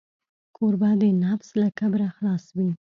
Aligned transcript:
کوربه 0.55 0.89
د 1.01 1.03
نفس 1.23 1.49
له 1.61 1.67
کبره 1.79 2.07
خلاص 2.15 2.45
وي. 2.57 2.71